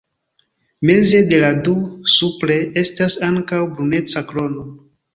Meze 0.89 1.21
de 1.33 1.41
la 1.43 1.51
du, 1.69 1.75
supre, 2.15 2.57
estas 2.85 3.21
ankaŭ 3.31 3.63
bruneca 3.77 4.29
krono. 4.35 4.71